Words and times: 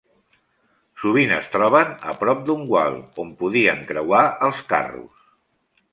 Sovint 1.01 1.33
es 1.35 1.49
troben 1.57 1.93
a 2.13 2.17
prop 2.23 2.41
d’un 2.47 2.65
gual 2.71 2.99
on 3.25 3.37
podien 3.43 3.87
creuar 3.93 4.27
els 4.49 4.65
carros. 4.73 5.25